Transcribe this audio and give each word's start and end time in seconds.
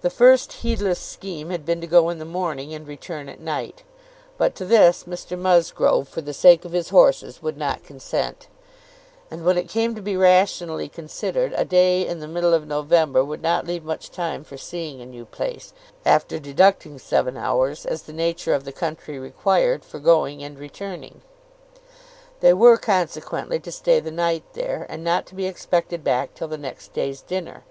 The 0.00 0.10
first 0.10 0.52
heedless 0.64 0.98
scheme 0.98 1.50
had 1.50 1.64
been 1.64 1.80
to 1.80 1.86
go 1.86 2.08
in 2.10 2.18
the 2.18 2.24
morning 2.24 2.74
and 2.74 2.88
return 2.88 3.28
at 3.28 3.38
night; 3.38 3.84
but 4.36 4.56
to 4.56 4.64
this 4.64 5.04
Mr 5.04 5.38
Musgrove, 5.38 6.08
for 6.08 6.20
the 6.20 6.32
sake 6.34 6.64
of 6.64 6.72
his 6.72 6.88
horses, 6.88 7.40
would 7.40 7.56
not 7.56 7.84
consent; 7.84 8.48
and 9.30 9.44
when 9.44 9.56
it 9.56 9.68
came 9.68 9.94
to 9.94 10.02
be 10.02 10.16
rationally 10.16 10.88
considered, 10.88 11.52
a 11.54 11.64
day 11.64 12.04
in 12.04 12.18
the 12.18 12.26
middle 12.26 12.52
of 12.52 12.66
November 12.66 13.24
would 13.24 13.42
not 13.42 13.64
leave 13.64 13.84
much 13.84 14.10
time 14.10 14.42
for 14.42 14.56
seeing 14.56 15.00
a 15.00 15.06
new 15.06 15.24
place, 15.24 15.72
after 16.04 16.40
deducting 16.40 16.98
seven 16.98 17.36
hours, 17.36 17.86
as 17.86 18.02
the 18.02 18.12
nature 18.12 18.54
of 18.54 18.64
the 18.64 18.72
country 18.72 19.20
required, 19.20 19.84
for 19.84 20.00
going 20.00 20.42
and 20.42 20.58
returning. 20.58 21.22
They 22.40 22.54
were, 22.54 22.76
consequently, 22.76 23.60
to 23.60 23.70
stay 23.70 24.00
the 24.00 24.10
night 24.10 24.42
there, 24.54 24.84
and 24.88 25.04
not 25.04 25.26
to 25.26 25.36
be 25.36 25.46
expected 25.46 26.02
back 26.02 26.34
till 26.34 26.48
the 26.48 26.58
next 26.58 26.92
day's 26.92 27.20
dinner. 27.20 27.62